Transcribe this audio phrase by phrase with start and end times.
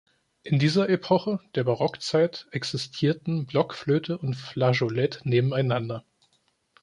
[0.41, 6.03] In dieser Epoche, der Barockzeit, existierten Blockflöte und Flageolett nebeneinander.